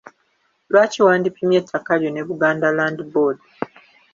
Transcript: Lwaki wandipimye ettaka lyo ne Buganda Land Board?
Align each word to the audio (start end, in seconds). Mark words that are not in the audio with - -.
Lwaki 0.71 0.99
wandipimye 1.05 1.57
ettaka 1.61 1.91
lyo 1.99 2.09
ne 2.11 2.21
Buganda 2.27 2.67
Land 2.77 2.99
Board? 3.11 3.39